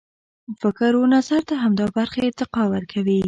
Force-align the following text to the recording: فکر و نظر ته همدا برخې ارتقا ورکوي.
فکر 0.61 0.91
و 0.95 1.03
نظر 1.15 1.41
ته 1.49 1.55
همدا 1.63 1.85
برخې 1.97 2.19
ارتقا 2.27 2.63
ورکوي. 2.69 3.19